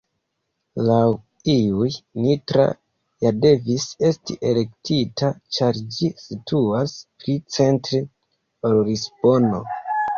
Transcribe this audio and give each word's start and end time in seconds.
Laŭ 0.85 1.01
iuj, 1.55 1.89
Nitra 2.23 2.65
ja 3.27 3.33
devis 3.45 3.87
esti 4.11 4.39
elektita 4.55 5.33
ĉar 5.59 5.81
ĝi 5.99 6.13
situas 6.27 7.01
pli 7.23 7.41
'centre' 7.47 8.05
ol 8.73 8.87
Lisbono. 8.91 9.67